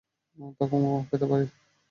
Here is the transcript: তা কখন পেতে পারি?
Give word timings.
তা 0.57 0.63
কখন 0.71 0.81
পেতে 1.09 1.25
পারি? 1.25 1.45